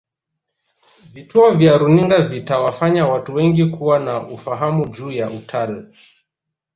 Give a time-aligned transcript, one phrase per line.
[1.13, 5.93] vituo vya runinga vitawafanya watu wengi kuwa na ufahamu juu ya utal